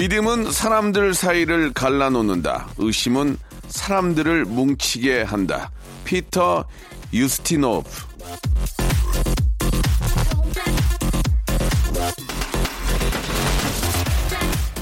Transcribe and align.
믿음은 0.00 0.50
사람들 0.50 1.12
사이를 1.12 1.74
갈라놓는다 1.74 2.68
의심은 2.78 3.36
사람들을 3.68 4.46
뭉치게 4.46 5.20
한다 5.20 5.70
피터 6.04 6.64
유스티노프 7.12 7.90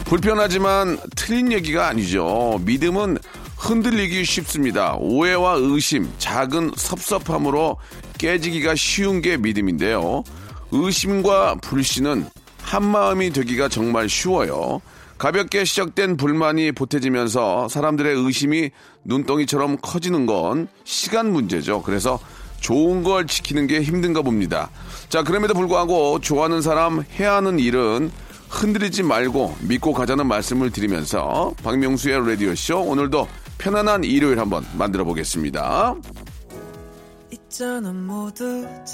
불편하지만 0.04 1.00
틀린 1.16 1.50
얘기가 1.50 1.88
아니죠. 1.88 2.60
믿음은 2.64 3.18
흔들리기 3.56 4.24
쉽습니다. 4.24 4.94
오해와 5.00 5.56
의심, 5.58 6.08
작은 6.18 6.74
섭섭함으로 6.76 7.76
깨지기가 8.18 8.76
쉬운 8.76 9.20
게 9.20 9.36
믿음인데요. 9.36 10.22
의심과 10.70 11.56
불신은 11.56 12.30
한마음이 12.62 13.30
되기가 13.30 13.68
정말 13.68 14.08
쉬워요. 14.08 14.80
가볍게 15.18 15.64
시작된 15.64 16.16
불만이 16.16 16.72
보태지면서 16.72 17.68
사람들의 17.68 18.14
의심이 18.16 18.70
눈덩이처럼 19.04 19.78
커지는 19.82 20.26
건 20.26 20.68
시간 20.84 21.32
문제죠. 21.32 21.82
그래서 21.82 22.18
좋은 22.60 23.02
걸 23.02 23.26
지키는 23.26 23.66
게 23.66 23.82
힘든가 23.82 24.22
봅니다. 24.22 24.70
자, 25.08 25.22
그럼에도 25.22 25.54
불구하고 25.54 26.20
좋아하는 26.20 26.62
사람 26.62 27.04
해야 27.18 27.34
하는 27.34 27.58
일은 27.58 28.10
흔들리지 28.48 29.02
말고 29.02 29.56
믿고 29.60 29.92
가자는 29.92 30.26
말씀을 30.26 30.70
드리면서 30.70 31.52
박명수의 31.62 32.26
라디오쇼 32.26 32.80
오늘도 32.82 33.28
편안한 33.58 34.04
일요일 34.04 34.38
한번 34.40 34.64
만들어 34.76 35.04
보겠습니다. 35.04 35.96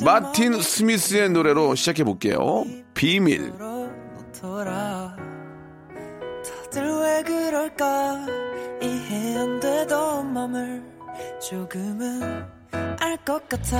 마틴 0.05 0.61
스미스의 0.61 1.31
노래로 1.31 1.75
시작해 1.75 2.03
볼게요. 2.03 2.65
비밀. 2.95 3.53
다들 6.75 6.91
왜 7.03 7.23
그럴까? 7.23 8.27
이해 8.83 9.37
안 9.39 9.61
되던 9.61 10.33
맘을 10.33 10.83
조금은 11.49 12.45
알 12.99 13.17
것 13.25 13.49
같아. 13.49 13.79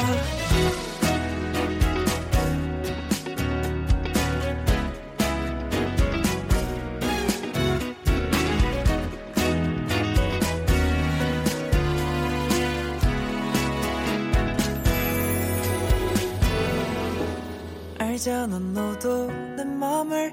알잖아 17.99 18.61
너도 18.61 19.27
내 19.57 19.65
맘을 19.65 20.33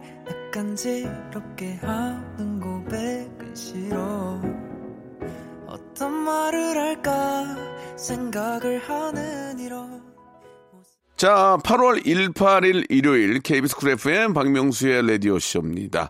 낯간지럽게 0.51 1.75
하는 1.81 2.50
고백은 2.91 3.55
싫어 3.55 4.41
어떤 5.65 6.11
말을 6.11 6.77
할까 6.77 7.55
생각을 7.95 8.79
하는 8.79 9.59
이런 9.59 10.01
자, 11.15 11.57
8월 11.63 12.03
181 12.03 12.87
일요일 12.89 13.39
KBS 13.39 13.75
쿨 13.77 13.91
FM 13.91 14.33
박명수의 14.33 15.07
라디오쇼입니다. 15.07 16.09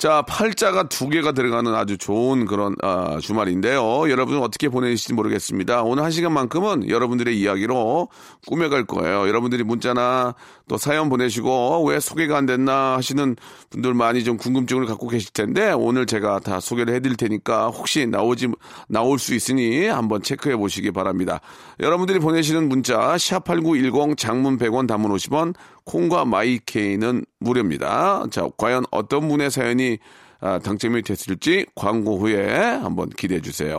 자, 0.00 0.22
팔자가 0.22 0.84
두 0.84 1.10
개가 1.10 1.32
들어가는 1.32 1.74
아주 1.74 1.98
좋은 1.98 2.46
그런 2.46 2.74
아, 2.80 3.18
주말인데요. 3.20 4.08
여러분 4.08 4.38
어떻게 4.38 4.70
보내실지 4.70 5.12
모르겠습니다. 5.12 5.82
오늘 5.82 6.04
한 6.04 6.10
시간만큼은 6.10 6.88
여러분들의 6.88 7.38
이야기로 7.38 8.08
꾸며갈 8.46 8.86
거예요. 8.86 9.28
여러분들이 9.28 9.62
문자나 9.62 10.34
또 10.68 10.78
사연 10.78 11.10
보내시고 11.10 11.84
왜 11.86 12.00
소개가 12.00 12.38
안 12.38 12.46
됐나 12.46 12.96
하시는 12.96 13.36
분들 13.68 13.92
많이 13.92 14.24
좀 14.24 14.38
궁금증을 14.38 14.86
갖고 14.86 15.06
계실 15.06 15.34
텐데 15.34 15.70
오늘 15.72 16.06
제가 16.06 16.40
다 16.40 16.60
소개를 16.60 16.94
해드릴 16.94 17.16
테니까 17.16 17.66
혹시 17.66 18.06
나오지 18.06 18.52
나올 18.88 19.18
수 19.18 19.34
있으니 19.34 19.86
한번 19.86 20.22
체크해 20.22 20.56
보시기 20.56 20.92
바랍니다. 20.92 21.42
여러분들이 21.78 22.20
보내시는 22.20 22.70
문자 22.70 23.18
샵 23.18 23.44
8910 23.44 24.16
장문 24.16 24.56
100원 24.56 24.88
단문 24.88 25.12
50원 25.12 25.54
콩과 25.84 26.24
마이케이는 26.24 27.24
무료입니다. 27.38 28.26
자, 28.30 28.48
과연 28.56 28.84
어떤 28.90 29.28
분의 29.28 29.50
사연이 29.50 29.98
아, 30.40 30.58
당첨이 30.58 31.02
됐을지 31.02 31.66
광고 31.74 32.18
후에 32.18 32.48
한번 32.56 33.10
기대해 33.10 33.40
주세요. 33.40 33.78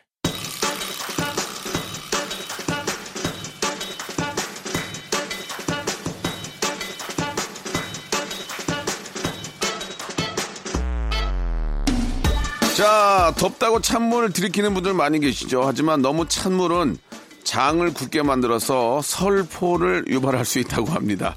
자, 12.81 13.31
덥다고 13.37 13.79
찬물을 13.79 14.33
들이키는 14.33 14.73
분들 14.73 14.95
많이 14.95 15.19
계시죠. 15.19 15.61
하지만 15.63 16.01
너무 16.01 16.27
찬물은 16.27 16.97
장을 17.43 17.93
굳게 17.93 18.23
만들어서 18.23 19.03
설포를 19.03 20.05
유발할 20.07 20.45
수 20.45 20.57
있다고 20.57 20.87
합니다. 20.87 21.35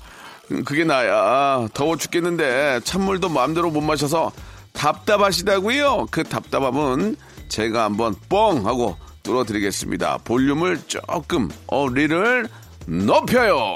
음, 0.50 0.65
그게 0.65 0.84
나야. 0.84 1.69
더워 1.75 1.99
죽겠는데 1.99 2.81
찬물도 2.84 3.28
마음대로 3.28 3.71
못 3.71 3.82
마셔서 3.82 4.32
답답하시다고요? 4.72 6.06
그 6.10 6.25
답답함은 6.25 7.16
제가 7.50 7.84
한번 7.84 8.15
뻥 8.31 8.66
하고 8.66 8.97
뚫어드리겠습니다. 9.22 10.21
볼륨을 10.25 10.81
조금 10.87 11.50
어리를 11.66 12.49
높여요. 12.87 13.75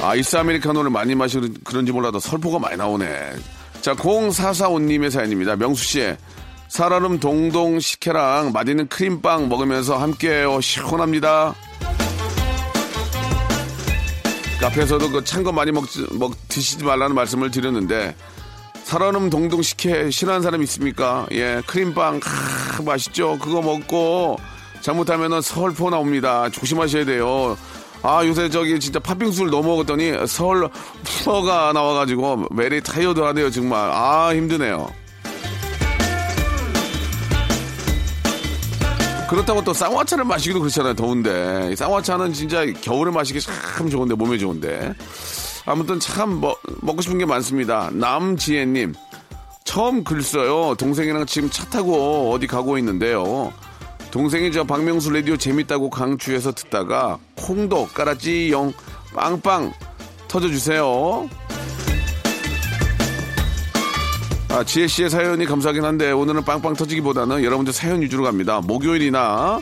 아이스 0.00 0.36
아메리카노를 0.36 0.90
많이 0.90 1.14
마시는 1.14 1.58
그런지 1.62 1.92
몰라도 1.92 2.18
설포가 2.18 2.58
많이 2.58 2.76
나오네. 2.76 3.53
자, 3.84 3.94
0445님의 3.94 5.10
사연입니다. 5.10 5.56
명수 5.56 5.84
씨, 5.84 6.16
살얼음 6.68 7.20
동동 7.20 7.78
식혜랑 7.78 8.52
맛있는 8.52 8.88
크림빵 8.88 9.50
먹으면서 9.50 9.98
함께해요. 9.98 10.58
시원합니다. 10.62 11.54
카페에서도 14.58 15.10
그 15.10 15.22
찬 15.22 15.44
거 15.44 15.52
많이 15.52 15.70
먹지, 15.70 16.06
먹, 16.12 16.32
드시지 16.48 16.82
말라는 16.82 17.14
말씀을 17.14 17.50
드렸는데, 17.50 18.16
살얼음 18.84 19.28
동동 19.28 19.60
식혜 19.60 20.10
싫어하는 20.10 20.42
사람 20.42 20.62
있습니까? 20.62 21.26
예, 21.32 21.60
크림빵, 21.66 22.20
크, 22.20 22.80
맛있죠? 22.80 23.38
그거 23.38 23.60
먹고, 23.60 24.38
잘못하면은 24.80 25.42
설포 25.42 25.90
나옵니다. 25.90 26.48
조심하셔야 26.48 27.04
돼요. 27.04 27.58
아, 28.06 28.22
요새 28.26 28.50
저기 28.50 28.78
진짜 28.78 28.98
팥빙수를 28.98 29.50
너무 29.50 29.68
먹었더니 29.68 30.26
설포가 30.26 31.72
나와가지고 31.72 32.48
very 32.50 32.82
tired 32.82 33.18
하네요, 33.18 33.50
정말. 33.50 33.90
아, 33.90 34.34
힘드네요. 34.34 34.92
그렇다고 39.26 39.64
또 39.64 39.72
쌍화차를 39.72 40.24
마시기도 40.24 40.60
그렇잖아요, 40.60 40.92
더운데. 40.94 41.70
이 41.72 41.76
쌍화차는 41.76 42.34
진짜 42.34 42.66
겨울에 42.82 43.10
마시기 43.10 43.40
참 43.40 43.88
좋은데, 43.88 44.14
몸에 44.14 44.36
좋은데. 44.36 44.94
아무튼 45.64 45.98
참 45.98 46.42
먹, 46.42 46.60
먹고 46.82 47.00
싶은 47.00 47.16
게 47.16 47.24
많습니다. 47.24 47.88
남지혜님, 47.90 48.94
처음 49.64 50.04
글 50.04 50.22
써요. 50.22 50.74
동생이랑 50.76 51.24
지금 51.24 51.48
차 51.48 51.64
타고 51.70 52.32
어디 52.32 52.46
가고 52.46 52.76
있는데요. 52.76 53.50
동생이 54.14 54.52
저 54.52 54.62
박명수 54.62 55.10
라디오 55.10 55.36
재밌다고 55.36 55.90
강추해서 55.90 56.52
듣다가 56.52 57.18
콩도 57.34 57.88
깔았지용 57.88 58.72
빵빵 59.12 59.72
터져주세요. 60.28 61.28
아, 64.50 64.62
지혜 64.62 64.86
씨의 64.86 65.10
사연이 65.10 65.44
감사하긴 65.46 65.84
한데 65.84 66.12
오늘은 66.12 66.44
빵빵 66.44 66.74
터지기보다는 66.74 67.42
여러분들 67.42 67.72
사연 67.72 68.02
위주로 68.02 68.22
갑니다. 68.22 68.60
목요일이나 68.60 69.58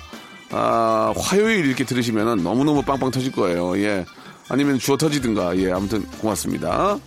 아, 0.50 1.14
화요일 1.16 1.64
이렇게 1.64 1.84
들으시면 1.84 2.42
너무너무 2.42 2.82
빵빵 2.82 3.10
터질 3.10 3.32
거예요. 3.32 3.78
예. 3.78 4.04
아니면 4.50 4.78
주어 4.78 4.98
터지든가. 4.98 5.56
예. 5.56 5.72
아무튼 5.72 6.02
고맙습니다. 6.20 6.98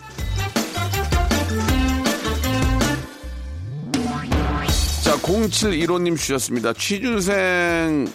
0715님 5.26 6.18
주셨습니다. 6.18 6.74
취준생 6.74 8.08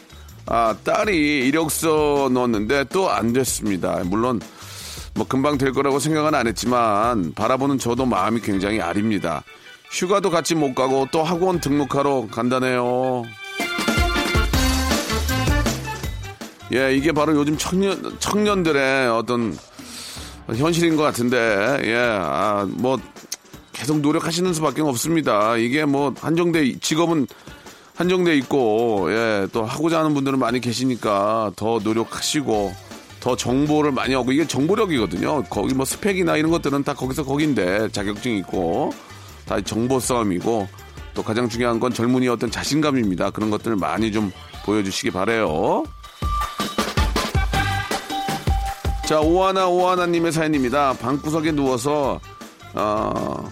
아, 0.47 0.77
딸이 0.85 1.47
이력서 1.49 2.31
넣었는데 2.33 2.85
또 2.85 3.09
안 3.11 3.33
됐습니다. 3.33 4.01
물론 4.05 4.41
뭐 5.15 5.27
금방 5.27 5.59
될 5.59 5.73
거라고 5.73 5.99
생각은 5.99 6.35
안 6.35 6.47
했지만 6.47 7.33
바라보는 7.35 7.79
저도 7.79 8.07
마음이 8.07 8.41
굉장히 8.41 8.81
아립니다. 8.81 9.43
휴가도 9.91 10.31
같이 10.31 10.55
못 10.55 10.75
가고 10.75 11.07
또 11.11 11.23
학원 11.25 11.61
등록하러 11.61 12.29
간다네요. 12.31 13.25
예, 16.73 16.95
이게 16.95 17.11
바로 17.11 17.35
요즘 17.35 17.59
청년, 17.59 18.17
청년들의 18.21 19.09
어떤 19.09 19.59
현실인 20.55 20.95
것 20.97 21.03
같은데, 21.03 21.81
예, 21.83 21.97
아, 21.97 22.65
뭐, 22.69 22.97
계속 23.81 24.01
노력하시는 24.01 24.53
수밖에 24.53 24.83
없습니다. 24.83 25.57
이게 25.57 25.87
뭐, 25.87 26.13
한정돼, 26.21 26.81
직업은 26.81 27.27
한정돼 27.95 28.37
있고, 28.37 29.09
예, 29.11 29.49
또 29.55 29.65
하고자 29.65 30.01
하는 30.01 30.13
분들은 30.13 30.39
많이 30.39 30.61
계시니까 30.61 31.53
더 31.57 31.81
노력하시고, 31.83 32.75
더 33.21 33.37
정보를 33.37 33.93
많이 33.93 34.13
하고, 34.13 34.33
이게 34.33 34.47
정보력이거든요. 34.47 35.45
거기 35.45 35.73
뭐 35.73 35.87
스펙이나 35.87 36.37
이런 36.37 36.51
것들은 36.51 36.85
다 36.85 36.93
거기서 36.93 37.25
거긴데, 37.25 37.89
자격증 37.93 38.37
있고, 38.37 38.93
다 39.47 39.59
정보 39.63 39.99
싸움이고, 39.99 40.69
또 41.15 41.23
가장 41.23 41.49
중요한 41.49 41.81
건 41.81 41.91
젊은이의 41.91 42.31
어떤 42.31 42.51
자신감입니다. 42.51 43.31
그런 43.31 43.49
것들을 43.49 43.77
많이 43.77 44.13
좀 44.13 44.31
보여주시기 44.67 45.11
바래요. 45.11 45.85
자, 49.07 49.21
오하나 49.21 49.69
오하나님의 49.69 50.33
사연입니다. 50.33 50.93
방구석에 51.01 51.53
누워서 51.53 52.21
어, 52.75 53.51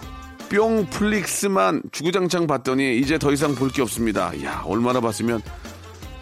뿅 0.49 0.85
플릭스만 0.89 1.83
주구장창 1.91 2.47
봤더니 2.47 2.97
이제 2.97 3.17
더 3.17 3.31
이상 3.31 3.53
볼 3.55 3.69
게 3.71 3.81
없습니다. 3.81 4.31
야, 4.43 4.63
얼마나 4.65 4.99
봤으면. 4.99 5.41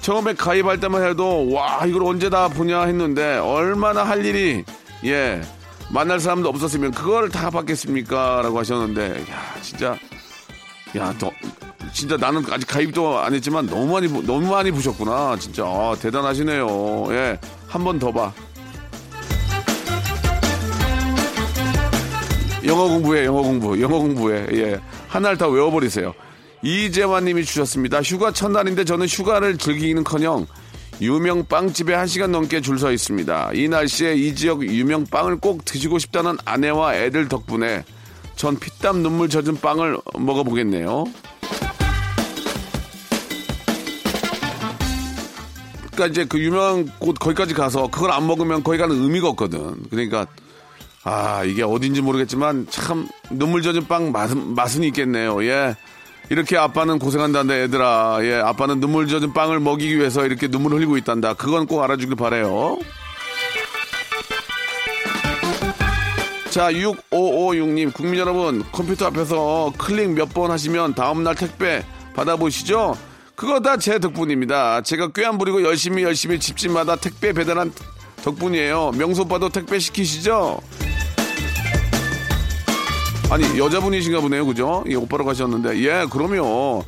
처음에 0.02 0.34
가입할 0.34 0.80
때만 0.80 1.04
해도 1.04 1.52
와 1.52 1.86
이걸 1.86 2.04
언제 2.04 2.30
다 2.30 2.48
보냐 2.48 2.84
했는데 2.84 3.38
얼마나 3.38 4.04
할 4.04 4.24
일이 4.26 4.64
예 5.06 5.42
만날 5.90 6.20
사람도 6.20 6.48
없었으면 6.50 6.92
그걸 6.92 7.30
다 7.30 7.50
받겠습니까라고 7.50 8.60
하셨는데 8.60 9.22
야 9.32 9.56
진짜. 9.62 9.98
야더 10.96 11.32
진짜 11.94 12.16
나는 12.18 12.44
아직 12.52 12.66
가입도 12.68 13.20
안 13.20 13.34
했지만 13.34 13.66
너무 13.66 13.92
많이 13.94 14.08
보- 14.08 14.22
너무 14.22 14.50
많이 14.52 14.72
보셨구나 14.72 15.36
진짜. 15.40 15.64
아, 15.66 15.96
대단하시네요. 16.00 17.08
예 17.12 17.40
한 17.70 17.84
번 17.84 18.00
더 18.00 18.12
봐. 18.12 18.32
영어 22.68 22.88
공부해, 22.88 23.26
영어 23.26 23.42
공부, 23.42 23.82
영어 23.82 23.98
공부해. 23.98 24.46
예. 24.54 24.80
하나를 25.08 25.38
다 25.38 25.48
외워버리세요. 25.48 26.14
이재환 26.64 27.26
님이 27.26 27.46
주셨습니다. 27.46 28.02
휴가 28.02 28.32
첫날인데 28.32 28.84
저는 28.84 29.08
휴가를 29.08 29.58
즐기기는 29.58 30.04
커녕 30.04 30.46
유명 31.00 31.46
빵집에 31.46 31.94
한 31.94 32.08
시간 32.08 32.32
넘게 32.32 32.62
줄 32.62 32.78
서 32.80 32.92
있습니다. 32.92 33.52
이 33.54 33.68
날씨에 33.70 34.16
이 34.16 34.36
지역 34.36 34.64
유명 34.64 35.06
빵을 35.06 35.38
꼭 35.38 35.64
드시고 35.64 36.00
싶다는 36.00 36.38
아내와 36.46 36.96
애들 36.96 37.28
덕분에 37.30 37.86
전 38.36 38.58
피땀 38.60 39.02
눈물 39.02 39.30
젖은 39.30 39.60
빵을 39.62 39.98
먹어보겠네요. 40.18 41.06
그러니까 45.92 46.08
이제 46.08 46.26
그 46.26 46.40
유명한 46.40 46.92
곳 47.00 47.18
거기까지 47.18 47.54
가서 47.54 47.88
그걸 47.88 48.12
안 48.12 48.28
먹으면 48.28 48.64
거기 48.64 48.78
가는 48.78 48.96
의미가 48.96 49.30
없거든. 49.30 49.76
그러니까 49.90 50.28
아, 51.04 51.44
이게 51.46 51.64
어딘지 51.64 52.02
모르겠지만 52.02 52.68
참 52.70 53.08
눈물 53.30 53.62
젖은 53.62 53.88
빵 53.88 54.12
맛은, 54.12 54.56
맛은 54.56 54.84
있겠네요. 54.86 55.44
예. 55.46 55.76
이렇게 56.30 56.58
아빠는 56.58 57.00
고생한다는데 57.00 57.62
얘들아. 57.64 58.20
예, 58.24 58.36
아빠는 58.36 58.82
눈물 58.82 59.08
젖은 59.08 59.32
빵을 59.34 59.62
먹이기 59.62 59.98
위해서 59.98 60.26
이렇게 60.26 60.50
눈물 60.50 60.74
흘리고 60.74 60.98
있단다. 60.98 61.36
그건 61.36 61.66
꼭 61.68 61.82
알아주길 61.84 62.16
바래요. 62.18 62.78
자, 66.50 66.72
6556님, 66.72 67.94
국민 67.94 68.20
여러분, 68.20 68.64
컴퓨터 68.72 69.06
앞에서 69.08 69.72
클릭 69.78 70.10
몇 70.12 70.30
번 70.30 70.50
하시면 70.52 70.96
다음날 70.96 71.36
택배 71.36 71.86
받아보시죠? 72.16 72.98
그거 73.36 73.60
다 73.60 73.78
제 73.78 74.00
덕분입니다. 74.00 74.82
제가 74.82 75.10
꽤 75.10 75.24
안 75.26 75.38
부리고 75.38 75.62
열심히 75.64 76.04
열심히 76.04 76.40
집집마다 76.40 76.96
택배 76.96 77.32
배달한 77.32 77.72
덕분이에요. 78.24 78.92
명소 78.98 79.22
오빠도 79.24 79.50
택배 79.50 79.78
시키시죠? 79.78 80.60
아니, 83.30 83.60
여자분이신가 83.60 84.22
보네요. 84.22 84.46
그죠? 84.46 84.84
예, 84.90 84.96
오빠로 84.96 85.26
가셨는데. 85.26 85.80
예, 85.84 86.06
그럼요. 86.10 86.84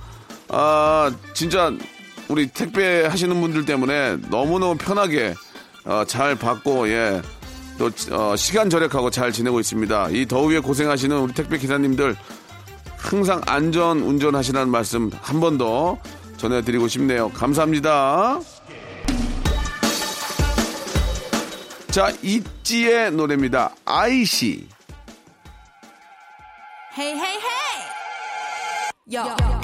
아, 0.48 1.12
진짜 1.34 1.72
우리 2.30 2.48
택배 2.48 3.06
하시는 3.06 3.40
분들 3.42 3.66
때문에 3.66 4.18
너무너무 4.30 4.78
편하게 4.78 5.34
어, 5.86 6.04
잘 6.08 6.36
받고, 6.36 6.88
예. 6.90 7.22
또 7.78 7.90
어, 8.12 8.36
시간 8.36 8.70
절약하고 8.70 9.10
잘 9.10 9.32
지내고 9.32 9.60
있습니다. 9.60 10.10
이 10.12 10.26
더위에 10.26 10.60
고생하시는 10.60 11.18
우리 11.18 11.34
택배 11.34 11.58
기사님들 11.58 12.16
항상 12.98 13.42
안전 13.46 14.00
운전하시라는 14.02 14.70
말씀 14.70 15.10
한 15.22 15.40
번 15.40 15.58
더 15.58 15.98
전해드리고 16.38 16.88
싶네요. 16.90 17.30
감사합니다. 17.30 18.40
자, 21.92 22.14
있지의 22.22 23.12
노래입니다. 23.12 23.72
아이씨. 23.86 24.68
Hey, 27.00 27.16
hey, 27.16 27.40
hey! 27.40 28.92
Yo. 29.08 29.24
Beep, 29.24 29.59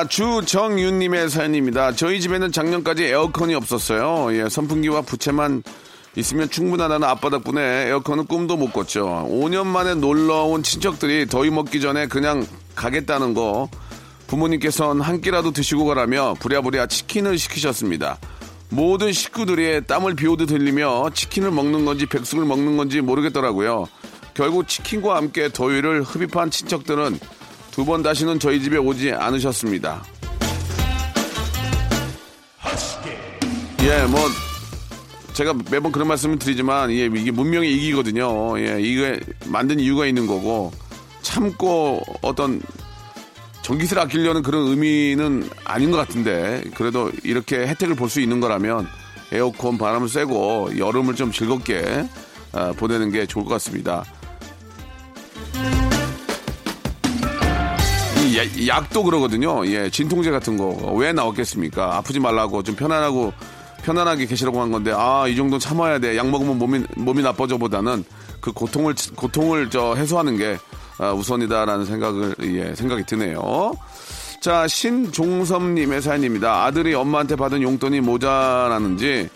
자, 0.00 0.08
주정윤님의 0.08 1.28
사연입니다. 1.28 1.92
저희 1.92 2.22
집에는 2.22 2.52
작년까지 2.52 3.04
에어컨이 3.04 3.54
없었어요. 3.54 4.34
예, 4.34 4.48
선풍기와 4.48 5.02
부채만 5.02 5.62
있으면 6.16 6.48
충분하다는 6.48 7.06
아빠 7.06 7.28
덕분에 7.28 7.88
에어컨은 7.88 8.24
꿈도 8.24 8.56
못 8.56 8.72
꿨죠. 8.72 9.28
5년 9.28 9.66
만에 9.66 9.94
놀러 9.94 10.44
온 10.44 10.62
친척들이 10.62 11.26
더위 11.26 11.50
먹기 11.50 11.82
전에 11.82 12.06
그냥 12.06 12.46
가겠다는 12.76 13.34
거 13.34 13.68
부모님께서는 14.26 15.02
한 15.02 15.20
끼라도 15.20 15.50
드시고 15.50 15.84
가라며 15.84 16.34
부랴부랴 16.40 16.86
치킨을 16.86 17.36
시키셨습니다. 17.36 18.18
모든 18.70 19.12
식구들이 19.12 19.82
땀을 19.86 20.14
비오듯 20.14 20.50
흘리며 20.50 21.10
치킨을 21.12 21.50
먹는 21.50 21.84
건지 21.84 22.06
백숙을 22.06 22.46
먹는 22.46 22.78
건지 22.78 23.02
모르겠더라고요. 23.02 23.86
결국 24.32 24.66
치킨과 24.66 25.16
함께 25.16 25.50
더위를 25.50 26.04
흡입한 26.04 26.50
친척들은 26.50 27.18
두 27.72 27.84
번 27.84 28.02
다시는 28.02 28.38
저희 28.38 28.60
집에 28.62 28.76
오지 28.76 29.12
않으셨습니다. 29.12 30.02
예, 33.82 34.04
뭐 34.06 34.20
제가 35.32 35.54
매번 35.70 35.90
그런 35.90 36.08
말씀을 36.08 36.38
드리지만 36.38 36.90
예, 36.92 37.06
이게 37.06 37.30
문명의 37.30 37.72
이기거든요. 37.74 38.58
예, 38.60 38.80
이게 38.80 39.18
만든 39.46 39.80
이유가 39.80 40.04
있는 40.06 40.26
거고 40.26 40.70
참고 41.22 42.00
어떤 42.20 42.60
전기세를 43.62 44.02
아끼려는 44.02 44.42
그런 44.42 44.66
의미는 44.68 45.48
아닌 45.64 45.90
것 45.90 45.96
같은데 45.96 46.62
그래도 46.74 47.10
이렇게 47.24 47.66
혜택을 47.66 47.94
볼 47.94 48.08
수 48.10 48.20
있는 48.20 48.40
거라면 48.40 48.86
에어컨 49.32 49.78
바람을 49.78 50.08
쐬고 50.08 50.76
여름을 50.76 51.14
좀 51.14 51.30
즐겁게 51.30 52.06
아, 52.52 52.72
보내는 52.72 53.12
게 53.12 53.26
좋을 53.26 53.44
것 53.44 53.50
같습니다. 53.52 54.04
약도 58.66 59.02
그러거든요. 59.02 59.66
예, 59.66 59.90
진통제 59.90 60.30
같은 60.30 60.56
거 60.56 60.92
왜 60.94 61.12
나왔겠습니까? 61.12 61.96
아프지 61.98 62.20
말라고 62.20 62.62
좀 62.62 62.74
편안하고 62.76 63.32
편안하게 63.82 64.26
계시라고 64.26 64.60
한 64.60 64.70
건데 64.70 64.92
아 64.94 65.26
이 65.28 65.36
정도 65.36 65.58
참아야 65.58 65.98
돼. 65.98 66.16
약 66.16 66.28
먹으면 66.28 66.58
몸이 66.58 66.84
몸이 66.96 67.22
나빠져보다는 67.22 68.04
그 68.40 68.52
고통을 68.52 68.94
고통을 69.16 69.70
저 69.70 69.94
해소하는 69.94 70.36
게 70.36 70.58
아, 70.98 71.12
우선이다라는 71.12 71.84
생각을 71.86 72.34
예, 72.42 72.74
생각이 72.74 73.04
드네요. 73.06 73.72
자, 74.40 74.66
신종섭님의 74.68 76.00
사연입니다. 76.02 76.64
아들이 76.64 76.94
엄마한테 76.94 77.36
받은 77.36 77.62
용돈이 77.62 78.00
모자라는지 78.00 79.28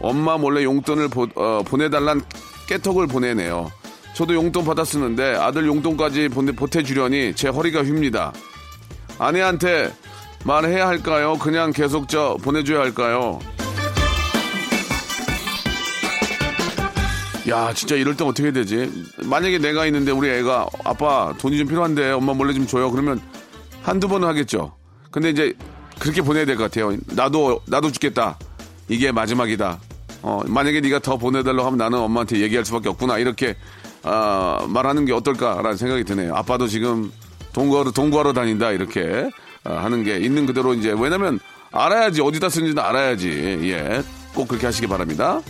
엄마 0.00 0.36
몰래 0.36 0.62
용돈을 0.64 1.08
보, 1.08 1.26
어, 1.34 1.62
보내달란 1.64 2.22
깨톡을 2.68 3.06
보내네요. 3.06 3.70
저도 4.14 4.34
용돈 4.34 4.64
받았었는데 4.64 5.36
아들 5.36 5.66
용돈까지 5.66 6.28
보내, 6.28 6.50
보태주려니 6.52 7.34
제 7.34 7.48
허리가 7.48 7.82
휩니다. 7.84 8.32
아내한테 9.18 9.92
말해야 10.44 10.86
할까요? 10.86 11.36
그냥 11.38 11.72
계속 11.72 12.08
저 12.08 12.36
보내줘야 12.42 12.80
할까요? 12.80 13.38
야, 17.48 17.72
진짜 17.72 17.94
이럴 17.96 18.14
때 18.16 18.24
어떻게 18.24 18.44
해야 18.44 18.52
되지? 18.52 18.90
만약에 19.24 19.58
내가 19.58 19.86
있는데 19.86 20.12
우리 20.12 20.28
애가 20.28 20.66
아빠 20.84 21.32
돈이 21.38 21.56
좀 21.56 21.66
필요한데 21.66 22.10
엄마 22.12 22.34
몰래 22.34 22.52
좀 22.52 22.66
줘요. 22.66 22.90
그러면 22.90 23.20
한두 23.82 24.06
번은 24.06 24.28
하겠죠. 24.28 24.76
근데 25.10 25.30
이제 25.30 25.54
그렇게 25.98 26.20
보내야 26.20 26.44
될 26.44 26.56
것 26.56 26.64
같아요. 26.64 26.96
나도 27.06 27.62
나도 27.66 27.90
죽겠다. 27.90 28.38
이게 28.88 29.12
마지막이다. 29.12 29.78
어, 30.22 30.42
만약에 30.46 30.80
네가 30.80 30.98
더 30.98 31.16
보내달라고 31.16 31.66
하면 31.66 31.78
나는 31.78 31.98
엄마한테 31.98 32.40
얘기할 32.40 32.64
수밖에 32.66 32.90
없구나. 32.90 33.16
이렇게 33.18 33.56
아, 34.02 34.66
말하는 34.68 35.06
게 35.06 35.12
어떨까라는 35.14 35.76
생각이 35.76 36.04
드네요. 36.04 36.34
아빠도 36.34 36.68
지금 36.68 37.10
돈 37.92 38.10
구하러 38.10 38.32
다닌다 38.32 38.70
이렇게 38.70 39.28
아, 39.64 39.72
하는 39.82 40.04
게 40.04 40.16
있는 40.18 40.46
그대로 40.46 40.74
이제 40.74 40.94
왜냐면 40.96 41.40
알아야지 41.72 42.20
어디다 42.22 42.48
쓰는지는 42.48 42.82
알아야지. 42.82 43.28
예, 43.64 44.02
꼭 44.34 44.48
그렇게 44.48 44.66
하시기 44.66 44.86
바랍니다. 44.86 45.40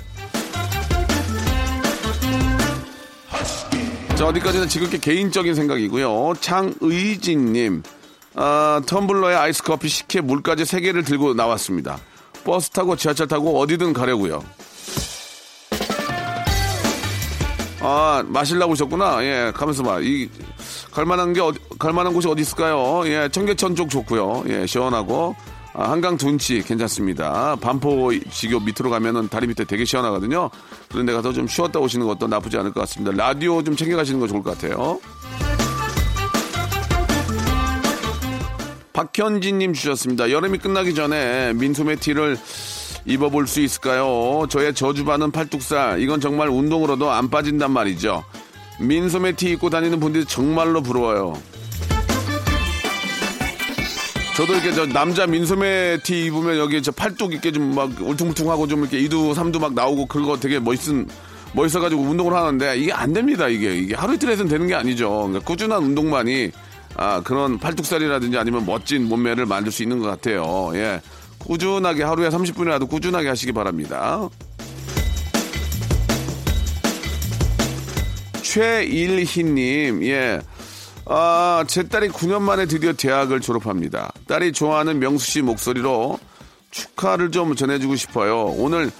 자, 4.17 4.27
어디까지나 4.27 4.67
지극히 4.67 4.99
개인적인 4.99 5.55
생각이고요. 5.55 6.33
장의진님, 6.41 7.85
아, 8.35 8.81
텀블러에 8.85 9.37
아이스 9.37 9.62
커피, 9.62 9.88
식혜, 9.88 10.21
물까지 10.21 10.65
세 10.65 10.81
개를 10.81 11.05
들고 11.05 11.35
나왔습니다. 11.35 11.99
버스 12.43 12.71
타고 12.71 12.97
지하철 12.97 13.29
타고 13.29 13.61
어디든 13.61 13.93
가려고요. 13.93 14.43
아, 17.81 18.25
마실라고 18.27 18.73
오셨구나. 18.73 19.23
예, 19.23 19.53
가면서 19.55 19.85
봐. 19.85 20.00
이, 20.00 20.29
갈만한 20.99 21.33
게 21.33 21.40
어디, 21.40 21.61
갈만한 21.78 22.12
곳이 22.12 22.26
어디 22.26 22.43
있을까요? 22.43 23.05
예, 23.07 23.28
청계천 23.31 23.76
쪽 23.76 23.88
좋고요. 23.88 24.43
예, 24.49 24.67
시원하고. 24.67 25.37
아, 25.73 25.93
한강 25.93 26.17
둔치 26.17 26.61
괜찮습니다. 26.62 27.55
반포 27.61 28.11
지교 28.33 28.59
밑으로 28.59 28.90
가면은 28.90 29.28
다리 29.28 29.47
밑에 29.47 29.64
되게 29.64 29.85
시원하거든요. 29.85 30.50
그런 30.90 31.07
데 31.07 31.12
가서 31.12 31.33
좀 31.33 31.47
쉬었다 31.47 31.78
오시는 31.78 32.05
것도 32.05 32.26
나쁘지 32.26 32.59
않을 32.59 32.73
것 32.73 32.81
같습니다. 32.81 33.17
라디오 33.17 33.62
좀 33.62 33.76
챙겨가시는 33.76 34.19
거 34.19 34.26
좋을 34.26 34.43
것 34.43 34.59
같아요. 34.59 34.99
박현진님 38.93 39.75
주셨습니다. 39.75 40.33
여름이 40.33 40.59
끝나기 40.59 40.97
전에 40.97 41.52
민소매 41.52 41.95
티를 41.95 42.37
입어볼 43.07 43.47
수 43.47 43.61
있을까요? 43.61 44.47
저의 44.50 44.75
저주받은 44.75 45.31
팔뚝살 45.31 46.00
이건 46.00 46.21
정말 46.21 46.49
운동으로도 46.49 47.09
안 47.09 47.31
빠진단 47.31 47.71
말이죠. 47.71 48.25
민소매 48.81 49.33
티 49.33 49.51
입고 49.51 49.71
다니는 49.71 50.01
분들이 50.01 50.25
정말로 50.25 50.83
부러워요. 50.83 51.35
저도 54.37 54.53
이렇게 54.53 54.73
저 54.73 54.87
남자 54.87 55.27
민소매 55.27 55.99
티 56.05 56.27
입으면 56.27 56.59
여기 56.59 56.81
저 56.81 56.93
팔뚝 56.93 57.33
이렇게 57.33 57.51
좀 57.51 57.75
막 57.75 57.91
울퉁불퉁하고 58.01 58.69
좀 58.69 58.81
이렇게 58.83 59.01
이두 59.01 59.35
삼두 59.35 59.59
막 59.59 59.75
나오고 59.75 60.07
그거 60.07 60.39
되게 60.39 60.61
멋있은 60.61 61.09
멋있어가지고 61.55 62.03
운동을 62.03 62.35
하는데 62.35 62.77
이게 62.79 62.93
안 62.93 63.13
됩니다 63.13 63.49
이게 63.49 63.75
이게 63.77 63.95
하루 63.97 64.15
이틀 64.15 64.31
해서는 64.31 64.49
되는 64.49 64.67
게 64.69 64.75
아니죠. 64.75 65.11
그러니까 65.11 65.41
꾸준한 65.41 65.83
운동만이 65.83 66.53
아 66.97 67.21
그런 67.25 67.59
팔뚝살이라든지 67.59 68.39
아니면 68.39 68.65
멋진 68.65 69.09
몸매를 69.09 69.47
만들 69.47 69.73
수 69.73 69.83
있는 69.83 69.99
것 69.99 70.07
같아요. 70.07 70.71
예, 70.75 71.01
꾸준하게 71.39 72.05
하루에 72.05 72.29
30분이라도 72.29 72.89
꾸준하게 72.89 73.29
하시기 73.29 73.51
바랍니다. 73.53 74.29
최일희님, 78.49 80.05
예. 80.05 80.40
아, 81.05 81.64
제 81.67 81.83
딸이 81.83 82.09
9년 82.09 82.40
만에 82.40 82.64
드디어 82.64 82.95
대학을 82.95 83.40
졸업합니다. 83.40 84.11
딸이 84.26 84.52
좋아하는 84.52 84.99
명수 85.00 85.31
씨 85.31 85.43
목소리로 85.43 86.19
축하를 86.71 87.31
좀 87.31 87.55
전해주고 87.55 87.97
싶어요. 87.97 88.45
오늘 88.57 88.90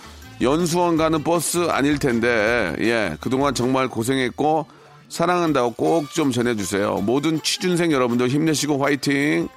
연수원 0.43 0.99
가는 0.99 1.25
버스 1.25 1.67
아닐 1.71 1.99
텐데, 1.99 2.76
예. 2.81 3.17
그동안 3.21 3.55
정말 3.55 3.88
고생했고, 3.88 4.67
사랑한다고 5.09 5.73
꼭 5.73 6.11
좀 6.12 6.31
전해주세요. 6.31 6.97
모든 6.97 7.40
취준생 7.43 7.90
여러분들 7.90 8.28
힘내시고 8.28 8.85
화이팅! 8.85 9.49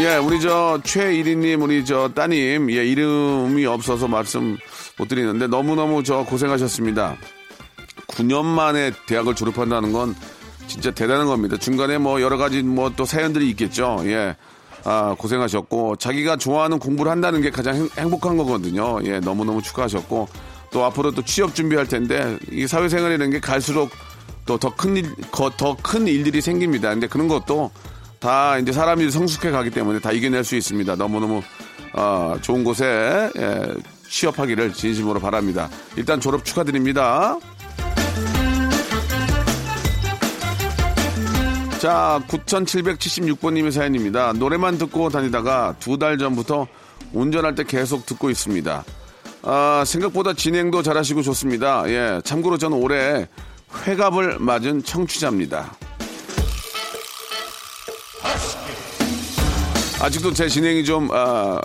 예, 0.00 0.16
우리 0.16 0.40
저 0.40 0.80
최일희님, 0.84 1.62
우리 1.62 1.84
저 1.84 2.08
따님, 2.12 2.72
예, 2.72 2.84
이름이 2.84 3.64
없어서 3.66 4.08
말씀 4.08 4.58
못 4.98 5.08
드리는데 5.08 5.46
너무너무 5.46 6.02
저 6.02 6.24
고생하셨습니다. 6.24 7.16
9년 8.08 8.44
만에 8.44 8.92
대학을 9.06 9.34
졸업한다는 9.34 9.92
건 9.92 10.14
진짜 10.66 10.90
대단한 10.90 11.26
겁니다. 11.26 11.56
중간에 11.56 11.98
뭐 11.98 12.20
여러 12.20 12.36
가지 12.36 12.62
뭐 12.62 12.90
또 12.96 13.04
사연들이 13.04 13.48
있겠죠. 13.50 13.98
예. 14.04 14.36
아, 14.88 15.16
고생하셨고, 15.18 15.96
자기가 15.96 16.36
좋아하는 16.36 16.78
공부를 16.78 17.10
한다는 17.10 17.40
게 17.40 17.50
가장 17.50 17.74
행, 17.74 17.88
행복한 17.98 18.36
거거든요. 18.36 19.00
예, 19.02 19.18
너무너무 19.18 19.60
축하하셨고, 19.60 20.28
또 20.70 20.84
앞으로 20.84 21.10
또 21.10 21.22
취업 21.22 21.56
준비할 21.56 21.88
텐데, 21.88 22.38
이 22.52 22.68
사회생활이라는 22.68 23.30
게 23.32 23.40
갈수록 23.40 23.90
또 24.46 24.56
더 24.58 24.70
큰 24.76 24.96
일, 24.96 25.12
더 25.32 25.76
큰 25.82 26.06
일들이 26.06 26.40
생깁니다. 26.40 26.90
근데 26.90 27.08
그런 27.08 27.26
것도 27.26 27.72
다 28.20 28.58
이제 28.58 28.70
사람이 28.70 29.10
성숙해 29.10 29.50
가기 29.50 29.70
때문에 29.70 29.98
다 29.98 30.12
이겨낼 30.12 30.44
수 30.44 30.54
있습니다. 30.54 30.94
너무너무, 30.94 31.42
아, 31.92 32.38
좋은 32.42 32.62
곳에, 32.62 32.84
예, 33.36 33.62
취업하기를 34.08 34.72
진심으로 34.72 35.20
바랍니다. 35.20 35.68
일단 35.96 36.20
졸업 36.20 36.44
축하드립니다. 36.44 37.36
자, 41.78 42.20
9776번님의 42.28 43.70
사연입니다. 43.70 44.32
노래만 44.32 44.78
듣고 44.78 45.08
다니다가 45.10 45.74
두 45.78 45.98
달 45.98 46.18
전부터 46.18 46.66
운전할 47.12 47.54
때 47.54 47.64
계속 47.64 48.04
듣고 48.06 48.30
있습니다. 48.30 48.84
아, 49.42 49.84
생각보다 49.86 50.32
진행도 50.34 50.82
잘하시고 50.82 51.22
좋습니다. 51.22 51.84
예, 51.88 52.20
참고로 52.24 52.58
저는 52.58 52.76
올해 52.78 53.28
회갑을 53.86 54.38
맞은 54.40 54.82
청취자입니다. 54.82 55.76
아직도 60.00 60.32
제 60.34 60.48
진행이 60.48 60.84
좀, 60.84 61.08
아, 61.12 61.60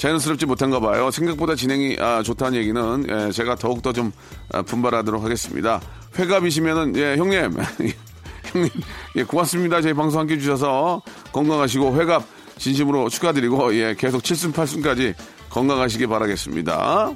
자연스럽지 0.00 0.46
못한가 0.46 0.80
봐요. 0.80 1.10
생각보다 1.10 1.54
진행이 1.54 1.98
아, 2.00 2.22
좋다는 2.22 2.58
얘기는 2.58 3.06
예, 3.10 3.30
제가 3.32 3.54
더욱더 3.56 3.92
좀 3.92 4.12
아, 4.50 4.62
분발하도록 4.62 5.22
하겠습니다. 5.22 5.78
회갑이시면은, 6.18 6.96
예, 6.96 7.16
형님. 7.16 7.58
형님, 8.50 8.70
예, 9.16 9.24
고맙습니다. 9.24 9.82
저희 9.82 9.92
방송 9.92 10.20
함께 10.20 10.34
해주셔서 10.34 11.02
건강하시고 11.32 12.00
회갑 12.00 12.24
진심으로 12.56 13.10
축하드리고, 13.10 13.74
예, 13.74 13.94
계속 13.94 14.22
7승, 14.22 14.54
8승까지 14.54 15.14
건강하시기 15.50 16.06
바라겠습니다. 16.06 17.14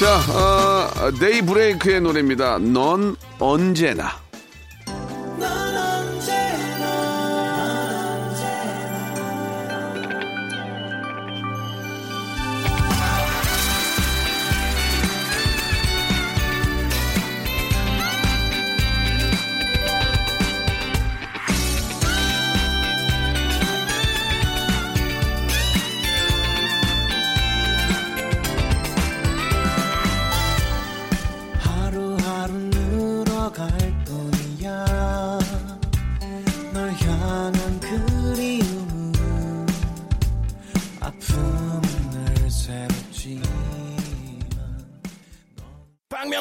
자, 0.00 0.32
어, 0.32 1.10
데이 1.20 1.42
브레이크의 1.42 2.00
노래입니다. 2.00 2.58
넌 2.58 3.14
언제나. 3.38 4.23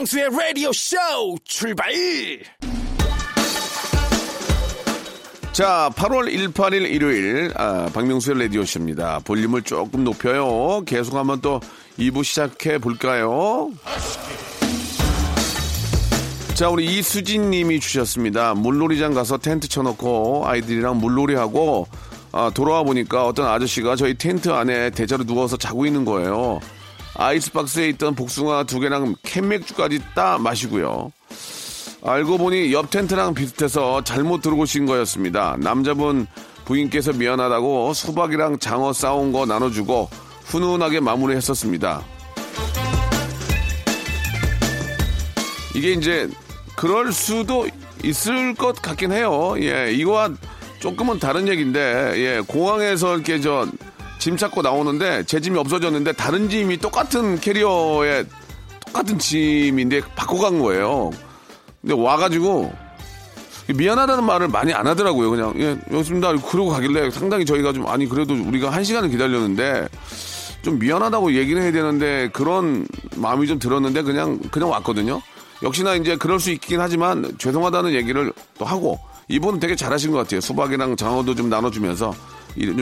박명수의 0.03 0.29
라디오 0.37 0.71
쇼 0.73 0.97
출발! 1.45 1.93
자, 5.53 5.89
8월 5.95 6.33
18일 6.33 6.89
일요일, 6.89 7.51
아, 7.55 7.89
박명수의 7.93 8.39
라디오쇼입니다. 8.39 9.19
볼륨을 9.23 9.61
조금 9.61 10.03
높여요. 10.03 10.83
계속 10.85 11.15
한번 11.15 11.39
또 11.41 11.61
2부 11.97 12.23
시작해 12.23 12.79
볼까요? 12.79 13.71
자, 16.55 16.69
우리 16.69 16.85
이수진 16.85 17.49
님이 17.49 17.79
주셨습니다. 17.79 18.55
물놀이장 18.55 19.13
가서 19.13 19.37
텐트 19.37 19.69
쳐놓고 19.69 20.43
아이들이랑 20.45 20.97
물놀이하고 20.97 21.87
아, 22.33 22.51
돌아와 22.53 22.83
보니까 22.83 23.25
어떤 23.25 23.47
아저씨가 23.47 23.95
저희 23.95 24.15
텐트 24.17 24.49
안에 24.49 24.89
대자로 24.89 25.23
누워서 25.23 25.55
자고 25.55 25.85
있는 25.85 26.03
거예요. 26.03 26.59
아이스박스에 27.15 27.89
있던 27.89 28.15
복숭아 28.15 28.63
두 28.63 28.79
개랑 28.79 29.15
캔맥주까지 29.23 29.99
따 30.15 30.37
마시고요. 30.37 31.11
알고 32.03 32.37
보니 32.37 32.73
옆 32.73 32.89
텐트랑 32.89 33.33
비슷해서 33.33 34.03
잘못 34.03 34.41
들어오신 34.41 34.85
거였습니다. 34.85 35.55
남자분 35.59 36.27
부인께서 36.65 37.13
미안하다고 37.13 37.93
수박이랑 37.93 38.59
장어 38.59 38.93
싸온 38.93 39.31
거 39.31 39.45
나눠주고 39.45 40.09
훈훈하게 40.45 40.99
마무리했었습니다. 40.99 42.03
이게 45.75 45.91
이제 45.93 46.29
그럴 46.75 47.11
수도 47.11 47.67
있을 48.03 48.53
것 48.53 48.81
같긴 48.81 49.11
해요. 49.11 49.55
예, 49.59 49.91
이거와 49.91 50.31
조금은 50.79 51.19
다른 51.19 51.47
얘기인데, 51.47 52.13
예, 52.17 52.41
공항에서 52.45 53.15
이렇게 53.15 53.39
저 53.39 53.65
짐 54.23 54.37
찾고 54.37 54.61
나오는데 54.61 55.25
제 55.25 55.41
짐이 55.41 55.59
없어졌는데 55.59 56.13
다른 56.13 56.47
짐이 56.47 56.77
똑같은 56.77 57.41
캐리어에 57.41 58.23
똑같은 58.85 59.19
짐인데 59.19 59.99
바꿔간 60.15 60.61
거예요. 60.61 61.11
근데 61.81 61.93
와가지고 61.93 62.71
미안하다는 63.75 64.23
말을 64.23 64.47
많이 64.47 64.71
안 64.73 64.87
하더라고요. 64.87 65.29
그냥 65.29 65.53
예, 65.57 65.77
여습니다 65.91 66.33
그러고 66.37 66.69
가길래 66.69 67.11
상당히 67.11 67.43
저희가 67.43 67.73
좀 67.73 67.85
아니 67.85 68.07
그래도 68.07 68.33
우리가 68.33 68.69
한 68.69 68.85
시간을 68.85 69.09
기다렸는데 69.09 69.89
좀 70.61 70.79
미안하다고 70.79 71.33
얘기를 71.33 71.61
해야 71.61 71.73
되는데 71.73 72.29
그런 72.31 72.87
마음이 73.17 73.45
좀 73.45 73.59
들었는데 73.59 74.03
그냥 74.03 74.39
그냥 74.51 74.69
왔거든요. 74.69 75.21
역시나 75.63 75.95
이제 75.95 76.15
그럴 76.15 76.39
수 76.39 76.49
있긴 76.51 76.79
하지만 76.79 77.37
죄송하다는 77.39 77.91
얘기를 77.91 78.31
또 78.57 78.63
하고 78.63 79.01
이분은 79.27 79.59
되게 79.59 79.75
잘하신 79.75 80.11
것 80.11 80.19
같아요. 80.19 80.39
수박이랑 80.39 80.95
장어도 80.95 81.35
좀 81.35 81.49
나눠주면서 81.49 82.13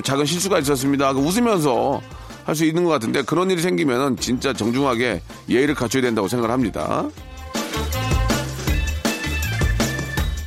작은 0.03 0.25
실수가 0.25 0.59
있었습니다. 0.59 1.07
하고 1.07 1.21
웃으면서 1.21 2.01
할 2.45 2.55
수 2.55 2.65
있는 2.65 2.83
것 2.83 2.89
같은데 2.89 3.21
그런 3.21 3.49
일이 3.49 3.61
생기면은 3.61 4.17
진짜 4.17 4.51
정중하게 4.51 5.21
예의를 5.47 5.75
갖춰야 5.75 6.01
된다고 6.01 6.27
생각을 6.27 6.51
합니다. 6.51 7.07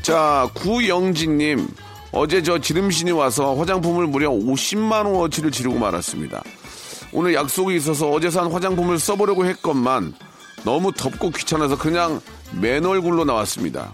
자, 0.02 0.48
구영진님. 0.54 1.66
어제 2.12 2.42
저 2.42 2.58
지름신이 2.58 3.10
와서 3.10 3.54
화장품을 3.56 4.06
무려 4.06 4.30
50만원어치를 4.30 5.50
지르고 5.50 5.78
말았습니다. 5.78 6.42
오늘 7.12 7.34
약속이 7.34 7.74
있어서 7.76 8.10
어제 8.10 8.30
산 8.30 8.52
화장품을 8.52 8.98
써보려고 8.98 9.46
했건만 9.46 10.12
너무 10.64 10.92
덥고 10.92 11.30
귀찮아서 11.30 11.76
그냥 11.76 12.20
맨 12.60 12.84
얼굴로 12.84 13.24
나왔습니다. 13.24 13.92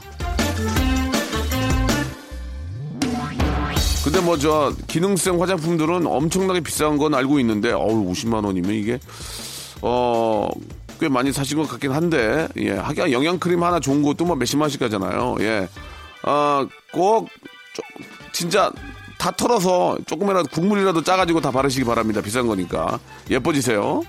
근데 4.11 4.21
뭐 4.25 4.37
저 4.37 4.73
기능성 4.89 5.41
화장품들은 5.41 6.05
엄청나게 6.07 6.61
비싼 6.61 6.97
건 6.99 7.15
알고 7.15 7.39
있는데 7.41 7.71
어우 7.71 8.11
50만 8.11 8.45
원이면 8.45 8.73
이게 8.73 8.99
어 9.83 10.49
꽤 10.99 11.09
많이 11.09 11.33
사신 11.33 11.57
것 11.57 11.67
같긴 11.67 11.93
한데 11.93 12.47
예. 12.59 12.73
하기야 12.73 13.11
영양 13.13 13.39
크림 13.39 13.63
하나 13.63 13.81
좋은 13.81 14.03
것도 14.03 14.27
뭐 14.27 14.37
몇십만 14.37 14.65
원씩 14.65 14.81
가잖아요. 14.81 15.37
예 15.41 15.67
아꼭 16.23 17.29
진짜 18.33 18.71
다 19.17 19.31
털어서 19.31 19.97
조금이라도 20.07 20.49
국물이라도 20.51 21.03
짜가지고 21.03 21.41
다 21.41 21.51
바르시기 21.51 21.85
바랍니다. 21.87 22.21
비싼 22.21 22.47
거니까. 22.47 22.99
예뻐지세요. 23.31 24.03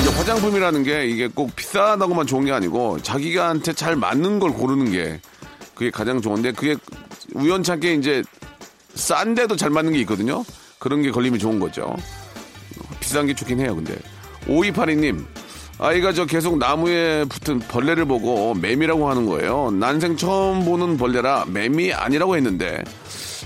이제 0.00 0.10
화장품이라는 0.10 0.82
게 0.82 1.06
이게 1.06 1.28
꼭 1.28 1.54
비싸다고만 1.54 2.26
좋은 2.26 2.44
게 2.44 2.50
아니고 2.50 3.00
자기한테 3.02 3.72
잘 3.72 3.94
맞는 3.94 4.40
걸 4.40 4.50
고르는 4.52 4.90
게 4.90 5.20
그게 5.82 5.90
가장 5.90 6.20
좋은데 6.22 6.52
그게 6.52 6.76
우연찮게 7.34 7.94
이제 7.94 8.22
싼데도 8.94 9.56
잘 9.56 9.70
맞는 9.70 9.94
게 9.94 9.98
있거든요. 10.00 10.44
그런 10.78 11.02
게 11.02 11.10
걸리면 11.10 11.40
좋은 11.40 11.58
거죠. 11.58 11.96
비싼 13.00 13.26
게 13.26 13.34
좋긴 13.34 13.58
해요, 13.58 13.74
근데. 13.74 13.96
5282님, 14.46 15.24
아이가 15.78 16.12
저 16.12 16.24
계속 16.24 16.56
나무에 16.58 17.24
붙은 17.24 17.58
벌레를 17.58 18.04
보고 18.04 18.54
매미라고 18.54 19.10
하는 19.10 19.26
거예요. 19.26 19.72
난생 19.72 20.16
처음 20.16 20.64
보는 20.64 20.98
벌레라 20.98 21.46
매미 21.48 21.92
아니라고 21.92 22.36
했는데, 22.36 22.84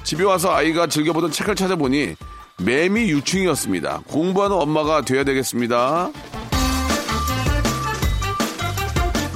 집에 0.05 0.23
와서 0.23 0.55
아이가 0.55 0.87
즐겨보던 0.87 1.31
책을 1.31 1.55
찾아보니 1.57 2.17
매미 2.59 3.09
유충이었습니다. 3.13 4.03
공부하는 4.09 4.57
엄마가 4.57 5.01
돼야 5.01 5.25
되겠습니다. 5.25 6.11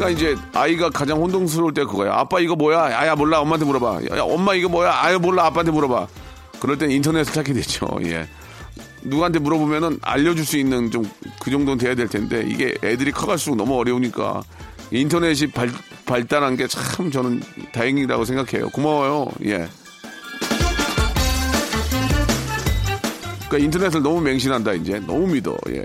그러니까 0.00 0.08
이제 0.18 0.36
아이가 0.54 0.88
가장 0.88 1.20
혼동스러울 1.20 1.74
때 1.74 1.84
그거야. 1.84 2.14
아빠 2.14 2.40
이거 2.40 2.56
뭐야? 2.56 2.90
야야 2.90 3.14
몰라. 3.14 3.40
엄마한테 3.40 3.66
물어봐. 3.66 4.00
야, 4.10 4.16
야, 4.18 4.22
엄마 4.22 4.54
이거 4.54 4.68
뭐야? 4.70 4.92
아유 4.94 5.18
몰라. 5.18 5.44
아빠한테 5.46 5.70
물어봐. 5.72 6.06
그럴 6.58 6.78
땐 6.78 6.90
인터넷을 6.90 7.32
찾게 7.34 7.52
되죠. 7.52 7.86
예. 8.04 8.26
누구한테 9.02 9.38
물어보면은 9.38 9.98
알려줄 10.02 10.44
수 10.44 10.56
있는 10.56 10.90
좀 10.90 11.04
그 11.42 11.50
정도는 11.50 11.78
돼야 11.78 11.94
될 11.94 12.06
텐데 12.06 12.44
이게 12.46 12.74
애들이 12.84 13.12
커갈수록 13.12 13.56
너무 13.56 13.78
어려우니까 13.78 14.42
인터넷이 14.90 15.50
발, 15.50 15.70
발달한 16.04 16.56
게 16.56 16.66
참 16.66 17.10
저는 17.10 17.42
다행이라고 17.72 18.24
생각해요. 18.26 18.68
고마워요. 18.70 19.28
예. 19.46 19.66
그러니까 23.48 23.58
인터넷을 23.58 24.02
너무 24.02 24.20
맹신한다 24.20 24.72
이제 24.74 24.98
너무 25.00 25.26
믿어. 25.28 25.56
예. 25.70 25.84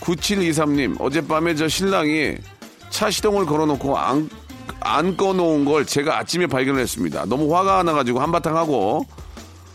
9723님 0.00 1.00
어젯밤에 1.00 1.54
저 1.54 1.68
신랑이 1.68 2.36
차 2.90 3.10
시동을 3.10 3.46
걸어놓고 3.46 3.96
안, 3.98 4.28
안 4.80 5.16
꺼놓은 5.16 5.64
걸 5.64 5.86
제가 5.86 6.18
아침에 6.18 6.46
발견을 6.46 6.80
했습니다. 6.80 7.24
너무 7.26 7.54
화가 7.54 7.82
나가지고 7.82 8.20
한바탕 8.20 8.56
하고 8.56 9.06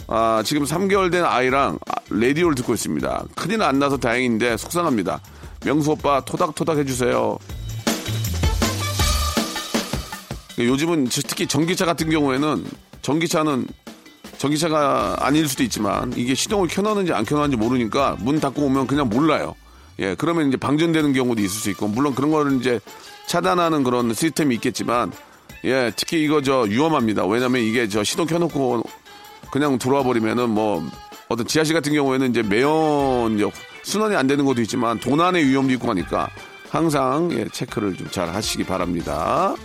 아, 0.07 0.43
지금 0.45 0.63
3개월 0.63 1.11
된 1.11 1.23
아이랑 1.23 1.79
아, 1.87 1.95
라디오를 2.09 2.55
듣고 2.55 2.73
있습니다. 2.73 3.25
큰일 3.35 3.61
안 3.61 3.79
나서 3.79 3.97
다행인데 3.97 4.57
속상합니다. 4.57 5.21
명수 5.65 5.91
오빠 5.91 6.21
토닥토닥 6.21 6.77
해주세요. 6.79 7.37
요즘은 10.59 11.07
특히 11.09 11.47
전기차 11.47 11.85
같은 11.85 12.09
경우에는 12.09 12.65
전기차는 13.01 13.67
전기차가 14.37 15.15
아닐 15.19 15.47
수도 15.47 15.63
있지만 15.63 16.13
이게 16.15 16.35
시동을 16.35 16.67
켜놨는지 16.67 17.13
안 17.13 17.25
켜놨는지 17.25 17.57
모르니까 17.57 18.17
문 18.19 18.39
닫고 18.39 18.61
오면 18.63 18.87
그냥 18.87 19.09
몰라요. 19.09 19.55
예, 19.99 20.15
그러면 20.15 20.47
이제 20.47 20.57
방전되는 20.57 21.13
경우도 21.13 21.41
있을 21.41 21.61
수 21.61 21.69
있고 21.71 21.87
물론 21.87 22.15
그런 22.15 22.31
거를 22.31 22.53
이제 22.59 22.79
차단하는 23.27 23.83
그런 23.83 24.13
시스템이 24.13 24.55
있겠지만 24.55 25.11
예, 25.65 25.91
특히 25.95 26.23
이거 26.23 26.41
저 26.41 26.61
위험합니다. 26.61 27.25
왜냐면 27.25 27.61
이게 27.61 27.87
저 27.87 28.03
시동 28.03 28.25
켜놓고 28.25 28.83
그냥 29.51 29.77
들어와 29.77 30.03
버리면은 30.03 30.49
뭐 30.49 30.83
어떤 31.29 31.45
지하실 31.47 31.73
같은 31.73 31.93
경우에는 31.93 32.29
이제 32.31 32.41
매연 32.41 33.35
이제 33.35 33.49
순환이 33.83 34.15
안 34.15 34.27
되는 34.27 34.45
것도 34.45 34.61
있지만 34.61 34.99
도난의 34.99 35.47
위험도 35.47 35.73
있고 35.73 35.89
하니까 35.89 36.29
항상 36.69 37.29
예, 37.33 37.45
체크를 37.51 37.95
좀 37.95 38.07
잘 38.11 38.33
하시기 38.33 38.63
바랍니다. 38.65 39.55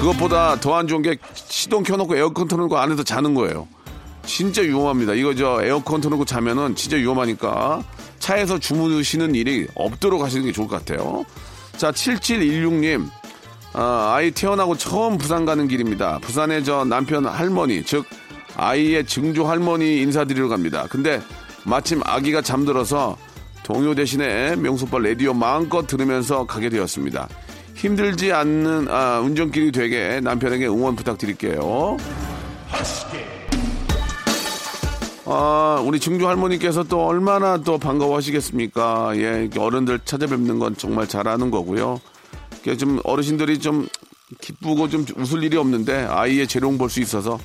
그것보다 0.00 0.58
더 0.60 0.74
안 0.76 0.86
좋은 0.88 1.02
게 1.02 1.16
시동 1.34 1.82
켜놓고 1.82 2.16
에어컨 2.16 2.48
틀어놓고 2.48 2.76
안에서 2.78 3.02
자는 3.02 3.34
거예요. 3.34 3.68
진짜 4.24 4.62
위험합니다. 4.62 5.14
이거 5.14 5.34
저 5.34 5.62
에어컨 5.62 6.00
틀어놓고 6.00 6.24
자면은 6.24 6.74
진짜 6.74 6.96
위험하니까 6.96 7.82
차에서 8.18 8.58
주무시는 8.58 9.34
일이 9.34 9.66
없도록 9.74 10.22
하시는 10.22 10.44
게 10.44 10.52
좋을 10.52 10.68
것 10.68 10.84
같아요. 10.84 11.24
자, 11.76 11.90
7716님. 11.90 13.08
아, 13.72 14.14
아이 14.14 14.30
태어나고 14.30 14.76
처음 14.76 15.16
부산 15.16 15.44
가는 15.44 15.68
길입니다. 15.68 16.18
부산에 16.20 16.62
저 16.62 16.84
남편 16.84 17.24
할머니, 17.24 17.84
즉, 17.84 18.04
아이의 18.56 19.06
증조 19.06 19.46
할머니 19.46 20.02
인사드리러 20.02 20.48
갑니다. 20.48 20.86
근데 20.90 21.22
마침 21.64 22.00
아기가 22.04 22.42
잠들어서 22.42 23.16
동요 23.62 23.94
대신에 23.94 24.56
명소빠 24.56 24.98
라디오 24.98 25.32
마음껏 25.32 25.86
들으면서 25.86 26.44
가게 26.44 26.68
되었습니다. 26.68 27.28
힘들지 27.74 28.32
않는 28.32 28.88
아, 28.90 29.20
운전길이 29.20 29.72
되게 29.72 30.20
남편에게 30.20 30.66
응원 30.66 30.96
부탁드릴게요. 30.96 31.96
아, 35.32 35.80
우리 35.86 36.00
증조 36.00 36.26
할머니께서 36.26 36.82
또 36.82 37.06
얼마나 37.06 37.56
또 37.56 37.78
반가워하시겠습니까? 37.78 39.12
예, 39.16 39.48
어른들 39.56 40.00
찾아뵙는 40.04 40.58
건 40.58 40.76
정말 40.76 41.06
잘하는 41.06 41.52
거고요. 41.52 42.00
좀 42.76 42.98
어르신들이 43.04 43.60
좀 43.60 43.86
기쁘고 44.40 44.88
좀 44.88 45.04
웃을 45.16 45.44
일이 45.44 45.56
없는데 45.56 46.04
아이의 46.04 46.48
재롱 46.48 46.78
볼 46.78 46.90
수 46.90 47.00
있어서 47.00 47.38